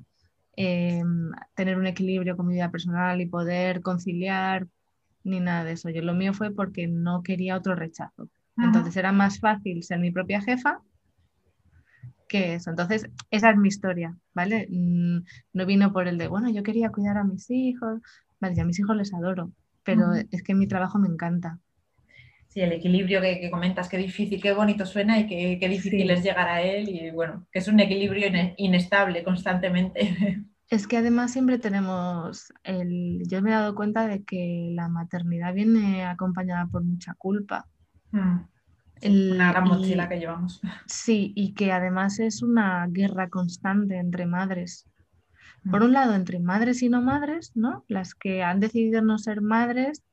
[0.57, 4.67] em, tener un equilibrio con mi vida personal y poder conciliar
[5.23, 5.89] ni nada de eso.
[5.89, 8.29] Yo lo mío fue porque no quería otro rechazo.
[8.57, 10.81] Entonces era más fácil ser mi propia jefa
[12.27, 12.69] que eso.
[12.69, 14.67] Entonces, esa es mi historia, ¿vale?
[14.69, 15.19] Mm,
[15.53, 18.01] no vino por el de, bueno, yo quería cuidar a mis hijos,
[18.39, 19.51] vale, ya a mis hijos les adoro,
[19.83, 21.59] pero es que mi trabajo me encanta
[22.47, 26.47] sí, el equilibrio que, comentas, qué difícil, qué bonito suena y qué, difícil es llegar
[26.47, 29.99] a él y bueno, que es un equilibrio inestable constantemente.
[30.69, 35.53] Es que además siempre tenemos, el, yo me he dado cuenta de que la maternidad
[35.53, 37.69] viene acompañada por mucha culpa.
[38.11, 38.39] Mm.
[39.03, 40.61] Una gran mochila que llevamos.
[40.85, 44.87] Sí, y que además es una guerra constante entre madres.
[45.69, 45.85] Por mm.
[45.85, 47.83] un lado, entre madres y no madres, ¿no?
[47.87, 50.03] Las que han decidido no ser madres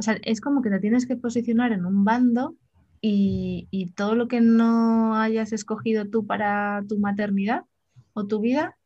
[0.00, 2.56] o sea, es como que te tienes que posicionar en un bando
[3.02, 7.64] y, todo lo que no hayas escogido tú para tu maternidad
[8.14, 8.78] o tu vida,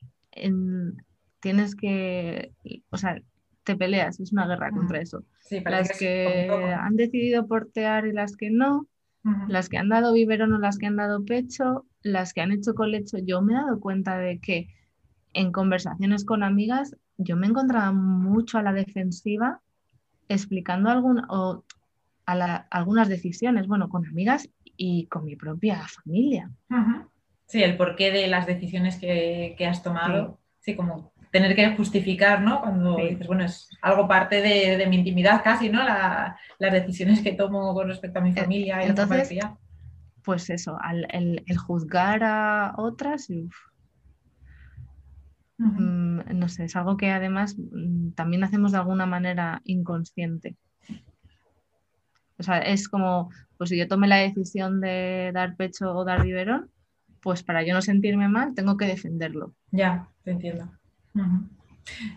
[1.40, 2.52] tienes que,
[2.90, 3.22] o sea,
[3.62, 5.24] te peleas, es una guerra contra eso.
[5.64, 8.88] las que, han decidido portear y las que no,
[9.48, 12.74] las que han dado biberón o las que han dado pecho, las que han hecho
[12.74, 13.18] colecho.
[13.18, 14.68] Yo me he dado cuenta de que
[15.32, 19.60] en conversaciones con amigas yo me encontraba mucho a la defensiva
[20.28, 20.90] explicando
[21.28, 21.64] o
[22.26, 26.50] algunas decisiones, bueno, con amigas y con mi propia familia.
[27.46, 30.74] Sí, el porqué de las decisiones que, has tomado, sí.
[30.74, 32.60] como tener que justificar, ¿no?
[32.60, 35.82] Cuando dices, bueno, es algo parte de, mi intimidad casi, ¿no?
[35.82, 39.58] las decisiones que tomo con respecto a mi eh, familia y Entonces, la
[40.22, 43.28] Pues eso, el, juzgar a otras,
[45.58, 50.56] Mm, no sé, es algo que además mm, también hacemos de alguna manera inconsciente.
[52.38, 56.22] O sea, es como, pues si yo tomé la decisión de dar pecho o dar
[56.22, 56.70] biberón,
[57.20, 59.52] pues para yo no sentirme mal tengo que defenderlo.
[59.72, 60.70] Ya, te entiendo.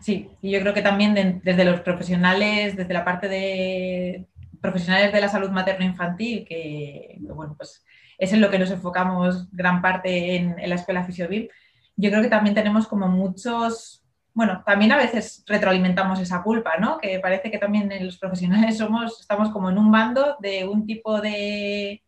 [0.02, 4.28] Sí, y yo creo que también desde los profesionales, desde la parte de
[4.62, 7.86] profesionales de la salud materno-infantil, que, bueno, pues
[8.18, 11.48] es en lo que nos enfocamos gran parte en, la escuela Fisiobim,
[11.96, 16.98] yo creo que también tenemos como muchos, bueno, también a veces retroalimentamos esa culpa, ¿no?
[17.00, 21.22] Que parece que también los profesionales somos, estamos como en un bando de un tipo
[21.22, 22.04] de,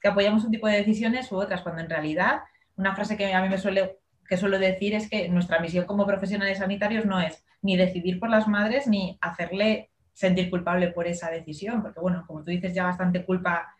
[0.00, 2.40] que apoyamos un tipo de decisiones u otras, cuando en realidad
[2.76, 3.99] una frase que a mí me suele,
[4.30, 8.30] que suelo decir es que nuestra misión como profesionales sanitarios no es ni decidir por
[8.30, 12.84] las madres ni hacerle sentir culpable por esa decisión, porque bueno, como tú dices, ya
[12.84, 13.74] bastante culpa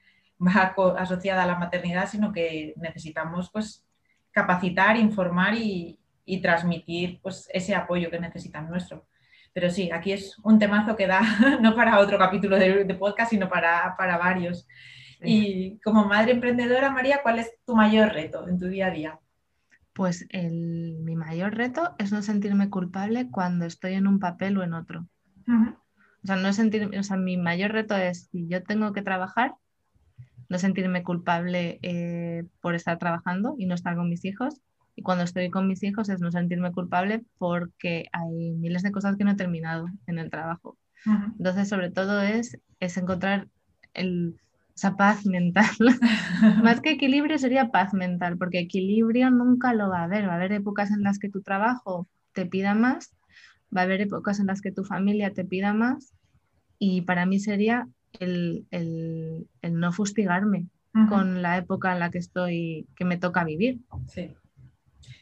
[0.45, 3.87] va asociada a la maternidad, sino que necesitamos pues
[4.33, 5.97] capacitar, informar y,
[6.43, 9.07] transmitir pues, ese apoyo que necesitan nuestro.
[9.53, 11.21] Pero sí, aquí es un temazo que da
[11.61, 14.67] no para otro capítulo de, podcast, sino para, varios.
[15.23, 19.21] Y como madre emprendedora, María, ¿cuál es tu mayor reto en tu día a día?
[20.01, 24.73] Pues mi mayor reto es no sentirme culpable cuando estoy en un papel o en
[24.73, 25.07] otro.
[25.47, 29.57] O sea, no sentir, o sea, mi mayor reto es si yo tengo que trabajar,
[30.49, 34.63] no sentirme culpable eh, por estar trabajando y no estar con mis hijos.
[34.97, 39.19] Y cuando estoy con mis hijos es no sentirme culpable porque hay miles de cosas
[39.19, 40.79] que no he terminado en el trabajo.
[41.39, 43.49] Entonces, sobre todo es, es encontrar
[43.93, 44.41] el,
[44.81, 45.77] esa paz mental.
[46.65, 50.27] Más que equilibrio sería paz mental, porque equilibrio nunca lo va a haber.
[50.27, 53.15] Va a haber épocas en las que tu trabajo te pida más,
[53.77, 56.15] va a haber épocas en las que tu familia te pida más.
[56.79, 57.89] Y para mí sería
[58.21, 58.67] el,
[59.71, 60.67] no fustigarme
[61.11, 63.81] con la época en la que estoy, que me toca vivir.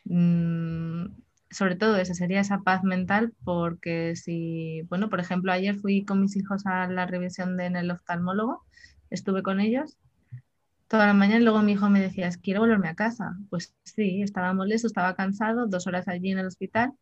[0.05, 1.07] Mm,
[1.51, 6.21] sobre todo esa sería esa paz mental porque si, bueno, por ejemplo, ayer fui con
[6.21, 8.62] mis hijos a la revisión de, en el oftalmólogo,
[9.11, 9.99] estuve con ellos
[10.88, 13.37] toda la mañana y luego mi hijo me decía, quiero volverme a casa.
[13.51, 16.92] Pues sí, estaba molesto, estaba cansado, dos horas allí en el hospital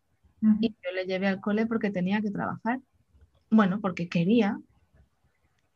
[0.60, 2.80] y yo le llevé al cole porque tenía que trabajar.
[3.50, 4.58] Bueno, porque quería,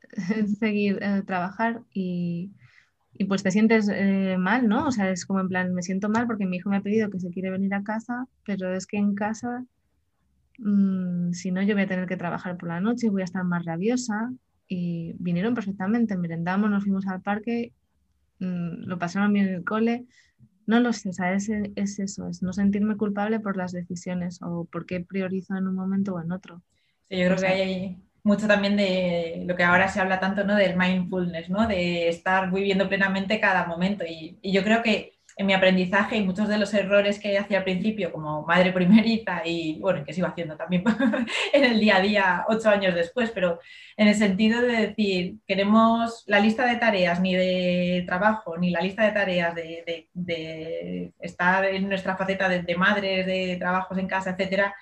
[0.59, 2.51] seguir eh, trabajar y,
[3.15, 4.89] y, pues te sientes eh, mal, ¿no?
[4.89, 7.11] O sea, es como en plan, me siento mal porque mi hijo me ha pedido
[7.11, 9.65] que se quiere venir a casa, pero es que en casa,
[10.59, 13.45] mm, si no, yo voy a tener que trabajar por la noche, voy a estar
[13.45, 14.33] más rabiosa.
[14.71, 17.75] Y vinieron perfectamente, merendamos, nos fuimos al parque,
[18.39, 20.07] mm, lo pasaron bien en el cole,
[20.67, 21.51] no lo sé, ¿sabes?
[21.75, 25.75] Es, eso, es no sentirme culpable por las decisiones o por qué priorizo en un
[25.75, 26.63] momento o en otro.
[27.09, 30.55] Sí, yo creo que hay mucho también de lo que ahora se habla tanto, ¿no?
[30.55, 31.67] Del mindfulness, ¿no?
[31.67, 34.05] De estar viviendo plenamente cada momento.
[34.07, 37.59] Y, y yo creo que en mi aprendizaje y muchos de los errores que hacía
[37.59, 40.85] al principio como madre primeriza y bueno, que sigo haciendo también
[41.55, 43.59] en el día a día ocho años después, pero
[43.97, 48.83] en el sentido de decir, queremos la lista de tareas ni de trabajo, ni la
[48.83, 54.75] lista de tareas de, estar en nuestra faceta de, madres, de trabajos en casa, etcétera,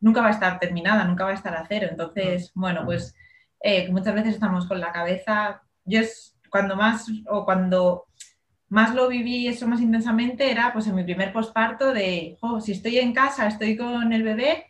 [0.00, 1.86] nunca va a estar terminada, nunca va a estar a cero.
[1.88, 3.14] Entonces, bueno, pues
[3.60, 8.08] eh, muchas veces estamos con la cabeza, yo es cuando más o cuando
[8.72, 12.98] más lo viví eso más intensamente era pues en mi primer posparto de, si estoy
[12.98, 14.64] en casa, estoy con el bebé,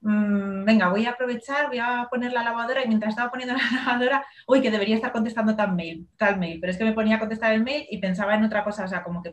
[0.00, 3.78] mm, venga, voy a aprovechar, voy a poner la lavadora y mientras estaba poniendo la
[3.78, 7.14] lavadora, uy, que debería estar contestando tal mail, tal mail, pero es que me ponía
[7.14, 9.32] a contestar el mail y pensaba en otra cosa, o sea, como que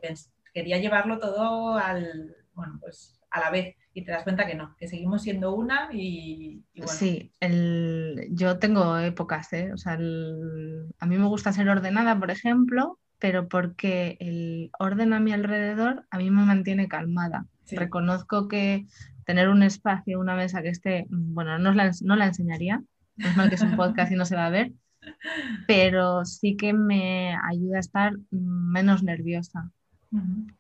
[0.53, 4.75] quería llevarlo todo al, bueno, pues a la vez y te das cuenta que no,
[4.77, 6.63] que seguimos siendo una y.
[6.85, 9.73] Sí, el, yo tengo épocas, ¿eh?
[9.73, 15.19] o sea, a mí me gusta ser ordenada, por ejemplo, pero porque el orden a
[15.19, 17.45] mi alrededor a mí me mantiene calmada.
[17.69, 18.87] Reconozco que
[19.25, 22.83] tener un espacio, una mesa que esté, bueno, no la, no la enseñaría,
[23.17, 24.73] es mal que es un podcast y no se va a ver,
[25.67, 29.71] pero sí que me ayuda a estar menos nerviosa.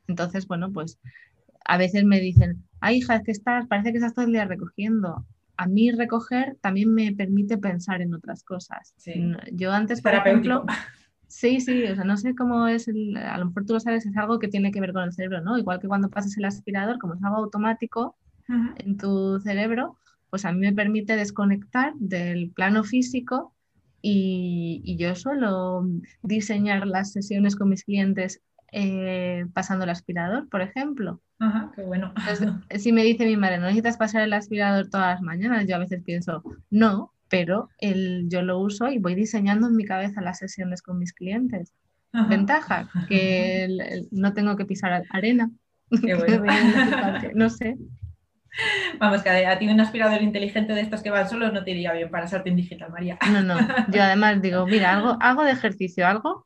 [0.07, 0.99] Entonces, bueno, pues
[1.65, 4.45] a veces me dicen, ay hija, es que estás, parece que estás todo el día
[4.45, 5.25] recogiendo.
[5.57, 8.93] A mí recoger también me permite pensar en otras cosas.
[9.51, 10.65] Yo antes, por ejemplo,
[11.31, 14.17] Sí, sí, o sea, no sé cómo es, a lo mejor tú lo sabes, es
[14.17, 15.57] algo que tiene que ver con el cerebro, ¿no?
[15.57, 18.17] Igual que cuando pasas el aspirador, como es algo automático
[18.49, 19.97] en tu cerebro,
[20.29, 23.53] pues a mí me permite desconectar del plano físico
[24.01, 25.87] y, yo suelo
[26.21, 28.41] diseñar las sesiones con mis clientes
[28.73, 31.21] eh, pasando el aspirador, por ejemplo.
[31.39, 32.13] Ajá, qué bueno.
[32.77, 35.65] si me dice mi madre, ¿no necesitas pasar el aspirador todas las mañanas?
[35.65, 39.85] Yo a veces pienso, no, pero el, yo lo uso y voy diseñando en mi
[39.85, 41.73] cabeza las sesiones con mis clientes.
[42.27, 45.49] Ventaja, que no tengo que pisar arena.
[47.33, 47.77] no sé.
[48.99, 51.93] Vamos, que a ti un aspirador inteligente de estos que van solos no te iría
[51.93, 53.17] bien para en digital, María.
[53.31, 53.57] No, no.
[53.87, 56.45] Yo además digo, mira, algo, hago de ejercicio, algo,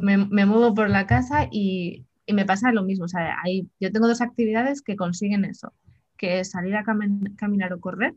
[0.00, 3.06] me, me muevo por la casa y, y, me pasa lo mismo.
[3.06, 5.72] O sea, hay, yo tengo dos actividades que consiguen eso,
[6.16, 8.14] que es salir a caminar o correr.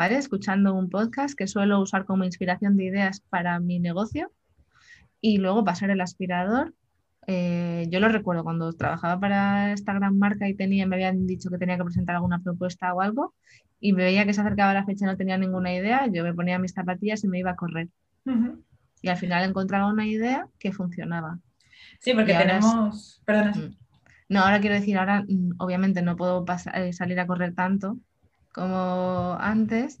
[0.00, 0.16] ¿Vale?
[0.16, 4.32] Escuchando un podcast que suelo usar como inspiración de ideas para mi negocio
[5.20, 6.72] y luego pasar el aspirador.
[7.26, 11.50] Eh, yo lo recuerdo cuando trabajaba para esta gran marca y tenía, me habían dicho
[11.50, 13.34] que tenía que presentar alguna propuesta o algo
[13.78, 16.32] y me veía que se acercaba la fecha y no tenía ninguna idea, yo me
[16.32, 17.88] ponía mis zapatillas y me iba a correr.
[19.02, 21.40] Y al final encontraba una idea que funcionaba.
[21.98, 23.20] Sí, porque tenemos...
[23.26, 23.52] Perdona.
[23.52, 23.76] Mm.
[24.30, 27.98] No, ahora quiero decir, ahora mm, obviamente no puedo eh, salir a correr tanto,
[28.52, 29.98] como antes,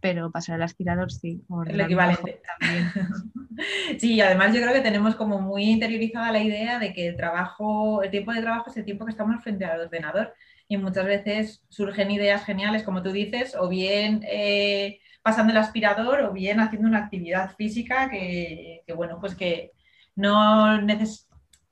[0.00, 1.42] pero pasar el aspirador sí.
[1.66, 2.40] El equivalente.
[2.58, 2.92] También.
[3.98, 8.02] sí, además yo creo que tenemos como muy interiorizada la idea de que el trabajo,
[8.02, 10.34] el tiempo de trabajo es el tiempo que estamos frente al ordenador
[10.68, 16.20] y muchas veces surgen ideas geniales, como tú dices, o bien eh, pasando el aspirador
[16.22, 19.72] o bien haciendo una actividad física que, bueno, pues que
[20.14, 21.27] no necesita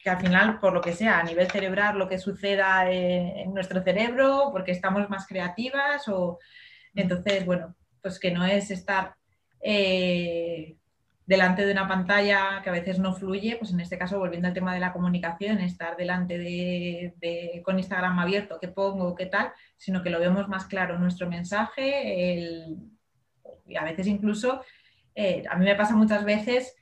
[0.07, 3.83] que al final, por lo que sea, a nivel cerebral, lo que suceda en, nuestro
[3.83, 6.39] cerebro, porque estamos más creativas o
[6.95, 9.17] entonces, bueno, pues que no es estar
[9.61, 10.77] eh,
[11.27, 14.55] delante de una pantalla que a veces no fluye, pues en este caso, volviendo al
[14.55, 20.05] tema de la comunicación, estar delante de, con Instagram abierto, qué pongo, qué tal, sino
[20.05, 22.47] que lo vemos más claro nuestro mensaje,
[23.67, 24.63] y a veces incluso,
[25.17, 26.77] eh, a mí me pasa muchas veces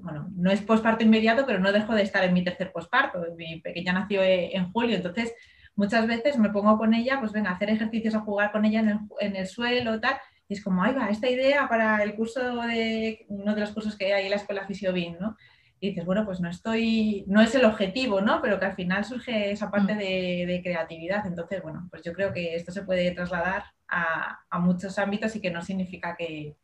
[0.00, 3.24] bueno, no es posparto inmediato, pero no dejo de estar en mi tercer posparto.
[3.36, 5.34] Mi pequeña nació e, en julio, entonces
[5.74, 8.80] muchas veces me pongo con ella, pues venga, a hacer ejercicios, a jugar con ella
[8.80, 10.16] en el, en el suelo, tal.
[10.48, 13.96] Y es como, ahí va, esta idea para el curso de uno de los cursos
[13.96, 15.36] que hay en la escuela Fisiobin, ¿no?
[15.80, 18.40] Y dices, bueno, pues no estoy, no es el objetivo, ¿no?
[18.40, 19.98] Pero que al final surge esa parte mm.
[19.98, 21.26] de, de creatividad.
[21.26, 25.40] Entonces, bueno, pues yo creo que esto se puede trasladar a, a muchos ámbitos y
[25.40, 26.54] que no significa que,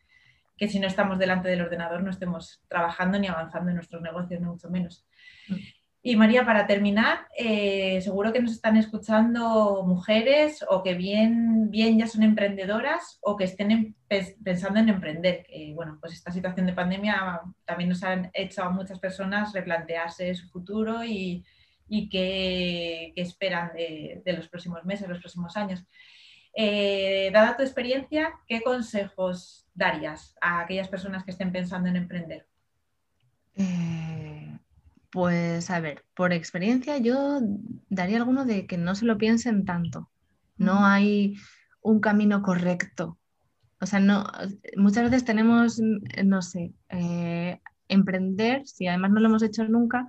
[0.59, 4.41] que si no estamos delante del ordenador no estemos trabajando ni avanzando en nuestros negocios,
[4.41, 5.07] ni mucho menos.
[5.49, 5.55] Mm.
[6.01, 11.99] Y María, para terminar, eh, seguro que nos están escuchando mujeres o que bien, bien
[11.99, 13.97] ya son emprendedoras o que estén
[14.43, 15.47] pensando en emprender.
[15.75, 20.49] bueno, pues esta situación de pandemia también nos ha hecho a muchas personas replantearse su
[20.49, 21.45] futuro y,
[21.89, 25.85] y qué, esperan de, de, los próximos meses, los próximos años.
[26.55, 32.47] Eh, dada tu experiencia, ¿qué consejos darías a aquellas personas que estén pensando en emprender?
[33.55, 34.59] Eh,
[35.11, 37.41] Pues a ver, por experiencia yo
[37.89, 40.11] daría alguno de que no se lo piensen tanto.
[40.59, 41.37] No hay
[41.83, 43.19] un camino correcto.
[43.81, 44.27] O sea, no,
[44.77, 45.81] muchas veces tenemos,
[46.25, 50.09] no sé, eh, emprender, si además no lo hemos hecho nunca,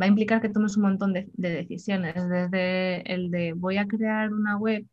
[0.00, 4.32] va a implicar que tomes un montón de, decisiones, desde el de voy a crear
[4.32, 4.86] una web,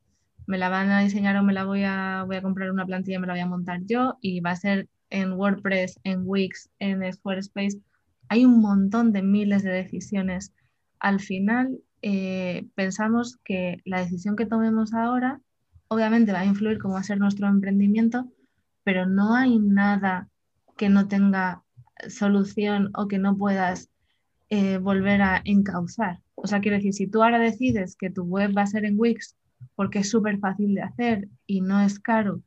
[0.47, 3.19] me la van a diseñar o me la voy a, voy a comprar una plantilla,
[3.19, 7.11] me la voy a montar yo y va a ser en WordPress, en Wix, en
[7.11, 7.79] Squarespace
[8.29, 10.53] hay un montón de miles de decisiones.
[10.99, 15.41] Al final, eh, pensamos que la decisión que tomemos ahora,
[15.87, 18.31] obviamente va a influir cómo va a ser nuestro emprendimiento,
[18.83, 20.29] pero no hay nada
[20.77, 21.63] que no tenga
[22.09, 23.89] solución o que no puedas
[24.49, 26.19] eh, volver a encauzar.
[26.35, 28.99] O sea, quiero decir, si tú ahora decides que tu web va a ser en
[28.99, 29.35] Wix
[29.75, 32.41] porque es súper fácil de hacer y no es caro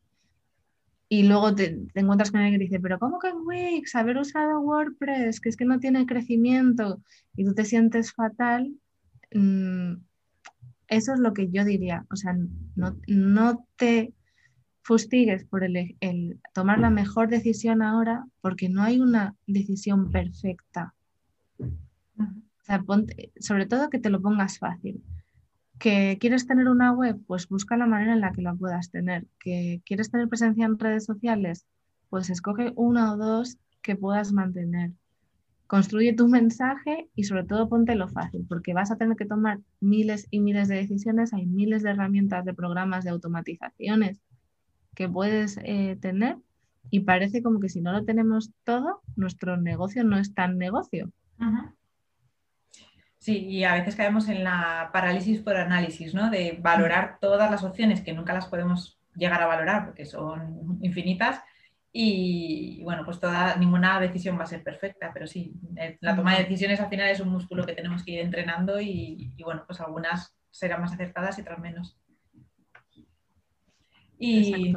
[1.08, 3.94] y luego te, encuentras con alguien que dice, pero ¿cómo que en Wix?
[3.94, 7.02] Haber usado WordPress, que es que no tiene crecimiento
[7.34, 8.74] y tú te sientes fatal,
[9.32, 9.94] mm,
[10.88, 12.04] eso es lo que yo diría.
[12.10, 12.36] O sea,
[13.06, 14.12] no, te
[14.82, 15.96] fustigues por el,
[16.52, 20.94] tomar la mejor decisión ahora porque no hay una decisión perfecta.
[22.18, 22.84] O sea,
[23.40, 25.02] sobre todo que te lo pongas fácil.
[25.78, 27.18] ¿Que quieres tener una web?
[27.26, 29.26] Pues busca la manera en la que la puedas tener.
[29.38, 31.66] ¿Que quieres tener presencia en redes sociales?
[32.10, 34.92] Pues escoge una o dos que puedas mantener.
[35.66, 39.60] Construye tu mensaje y sobre todo ponte lo fácil, porque vas a tener que tomar
[39.80, 41.32] miles y miles de decisiones.
[41.32, 44.20] Hay miles de herramientas, de programas, de automatizaciones
[44.94, 46.38] que puedes eh, tener
[46.90, 51.12] y parece como que si no lo tenemos todo, nuestro negocio no es tan negocio.
[53.18, 56.30] Sí, y a veces caemos en la parálisis por análisis, ¿no?
[56.30, 61.42] De valorar todas las opciones que nunca las podemos llegar a valorar porque son infinitas
[61.92, 65.54] y bueno, pues toda, ninguna decisión va a ser perfecta, pero sí,
[66.00, 69.34] la toma de decisiones al final es un músculo que tenemos que ir entrenando y,
[69.42, 71.98] bueno, pues algunas serán más acertadas y otras menos.
[74.18, 74.76] Y,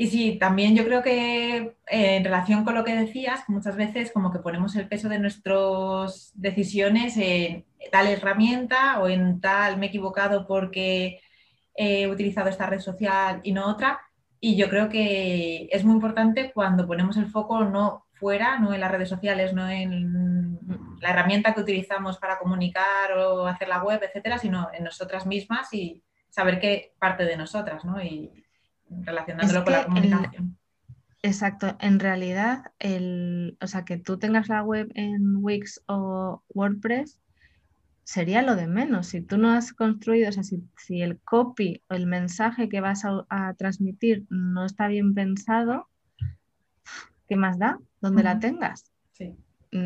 [0.00, 4.12] y sí, también yo creo que eh, en relación con lo que decías, muchas veces
[4.12, 9.86] como que ponemos el peso de nuestras decisiones en tal herramienta o en tal me
[9.86, 11.20] he equivocado porque
[11.74, 14.00] he utilizado esta red social y no otra.
[14.38, 18.80] Y yo creo que es muy importante cuando ponemos el foco no fuera, no en
[18.80, 20.60] las redes sociales, no en
[21.00, 25.74] la herramienta que utilizamos para comunicar o hacer la web, etcétera, sino en nosotras mismas
[25.74, 28.00] y saber qué parte de nosotras, ¿no?
[28.90, 30.58] Relacionándolo con la comunicación.
[31.22, 37.18] exacto, en realidad, el, o sea, que tú tengas la web en Wix o WordPress
[38.08, 39.08] sería lo de menos.
[39.08, 43.02] Si tú no has construido, o sea, si, el copy o el mensaje que vas
[43.04, 45.88] a, transmitir no está bien pensado,
[47.28, 47.78] ¿qué más da?
[48.00, 48.90] Donde la tengas.
[49.12, 49.36] Sí.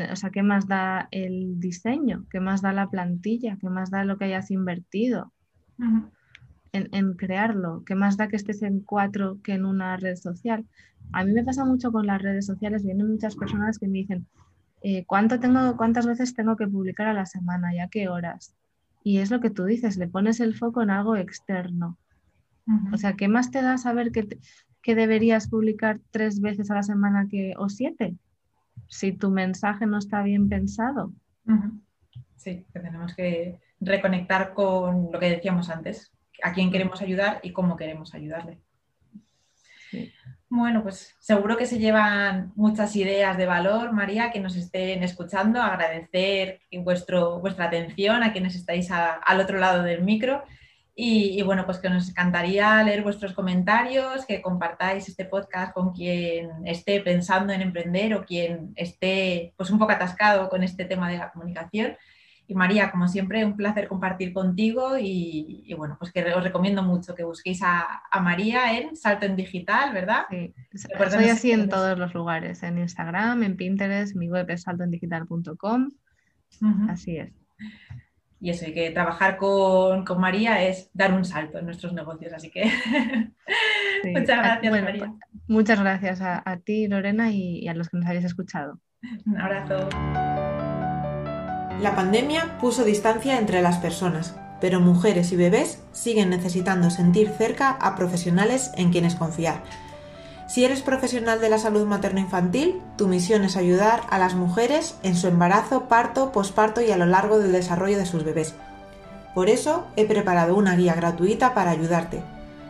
[0.09, 2.25] O sea, ¿qué más da el diseño?
[2.31, 3.57] ¿Qué más da la plantilla?
[3.59, 5.33] ¿Qué más da lo que hayas invertido?
[6.73, 10.65] En, crearlo, que más da que estés en cuatro que en una red social.
[11.11, 14.25] A mí me pasa mucho con las redes sociales, vienen muchas personas que me dicen,
[14.81, 18.55] eh, ¿cuánto tengo, ¿cuántas veces tengo que publicar a la semana y a qué horas?
[19.03, 21.97] Y es lo que tú dices, le pones el foco en algo externo.
[22.93, 24.39] O sea, ¿qué más te da saber que,
[24.81, 28.15] que, deberías publicar tres veces a la semana que, o siete?
[28.87, 31.11] Si tu mensaje no está bien pensado.
[32.37, 37.51] Sí, que tenemos que reconectar con lo que decíamos antes, a quién queremos ayudar y
[37.51, 38.59] cómo queremos ayudarle.
[40.49, 45.61] Bueno, pues seguro que se llevan muchas ideas de valor, María, que nos estén escuchando.
[45.61, 50.43] Agradecer vuestro, vuestra atención a quienes estáis al otro lado del micro.
[50.95, 56.67] Y, bueno, pues que nos encantaría leer vuestros comentarios, que compartáis este podcast con quien
[56.67, 61.17] esté pensando en emprender o quien esté pues un poco atascado con este tema de
[61.17, 61.97] la comunicación.
[62.53, 67.15] Y María, como siempre, un placer compartir contigo y, bueno, pues que os recomiendo mucho
[67.15, 70.25] que busquéis a, María en Salto en Digital, ¿verdad?
[70.29, 70.53] Sí,
[71.09, 75.89] soy así en todos los lugares, en Instagram, en Pinterest, mi web es saltoendigital.com,
[76.89, 77.33] así es.
[78.39, 82.51] Y eso, y que trabajar con, María es dar un salto en nuestros negocios, así
[82.51, 82.65] que
[84.03, 85.13] muchas gracias, María.
[85.47, 88.79] Muchas gracias a, ti, Lorena, y a los que nos habéis escuchado.
[89.25, 89.89] Un abrazo.
[91.83, 97.71] La pandemia puso distancia entre las personas, pero mujeres y bebés siguen necesitando sentir cerca
[97.71, 99.63] a profesionales en quienes confiar.
[100.47, 105.17] Si eres profesional de la salud materno-infantil, tu misión es ayudar a las mujeres en
[105.17, 108.53] su embarazo, parto, posparto y a lo largo del desarrollo de sus bebés.
[109.35, 112.23] Por eso he preparado una guía gratuita para ayudarte.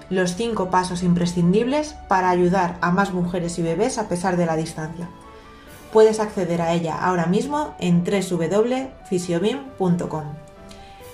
[0.10, 4.56] Los 5 pasos imprescindibles para ayudar a más mujeres y bebés a pesar de la
[4.56, 5.08] distancia.
[5.94, 10.24] Puedes acceder a ella ahora mismo en www.fisiobim.com.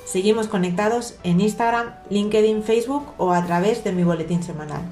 [0.06, 4.84] Seguimos conectados en Instagram, LinkedIn, Facebook o a través de mi boletín semanal.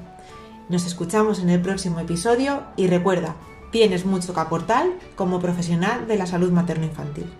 [0.68, 3.36] Nos escuchamos en el próximo episodio y recuerda,
[3.72, 4.84] tienes mucho que aportar
[5.16, 7.32] como profesional de la salud materno-infantil.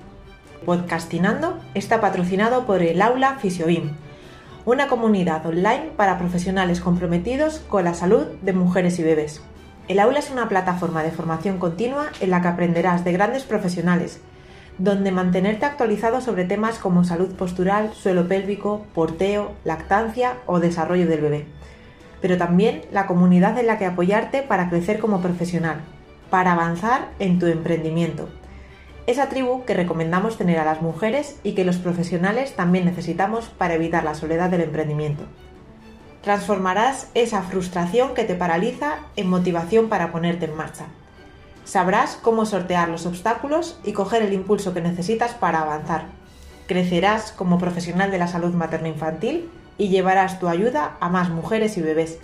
[0.65, 3.91] Podcastinando está patrocinado por el Aula Fisiobim,
[4.65, 9.43] una comunidad online para profesionales comprometidos con la salud de mujeres y bebés.
[9.89, 14.21] El aula es una plataforma de formación continua en la que aprenderás de grandes profesionales,
[14.77, 21.23] donde mantenerte actualizado sobre temas como salud postural, suelo pélvico, porteo, lactancia o desarrollo del
[21.23, 21.47] bebé.
[22.21, 25.81] Pero también la comunidad en la que apoyarte para crecer como profesional,
[26.29, 28.29] para avanzar en tu emprendimiento.
[29.07, 33.73] Esa tribu que recomendamos tener a las mujeres y que los profesionales también necesitamos para
[33.73, 35.25] evitar la soledad del emprendimiento.
[36.23, 40.87] Transformarás esa frustración que te paraliza en motivación para ponerte en marcha.
[41.65, 46.07] Sabrás cómo sortear los obstáculos y coger el impulso que necesitas para avanzar.
[46.67, 51.83] Crecerás como profesional de la salud materno-infantil y llevarás tu ayuda a más mujeres y
[51.83, 52.19] bebés.